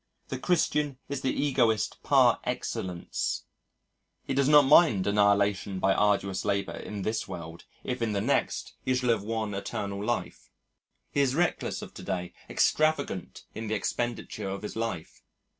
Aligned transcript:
The 0.29 0.39
Christian 0.39 0.97
is 1.09 1.21
the 1.21 1.29
Egoist 1.31 2.01
par 2.01 2.39
excellence. 2.43 3.43
He 4.25 4.33
does 4.33 4.49
not 4.49 4.63
mind 4.63 5.05
annihilation 5.05 5.77
by 5.77 5.93
arduous 5.93 6.43
labour 6.43 6.75
in 6.77 7.03
this 7.03 7.27
world 7.27 7.65
if 7.83 8.01
in 8.01 8.13
the 8.13 8.19
next 8.19 8.73
he 8.83 8.95
shall 8.95 9.09
have 9.11 9.21
won 9.21 9.53
eternal 9.53 10.03
life.... 10.03 10.49
He 11.11 11.21
is 11.21 11.35
reckless 11.35 11.83
of 11.83 11.93
to 11.93 12.01
day, 12.01 12.33
extravagant 12.49 13.43
in 13.53 13.67
the 13.67 13.75
expenditure 13.75 14.49
of 14.49 14.63
his 14.63 14.75
life. 14.75 15.21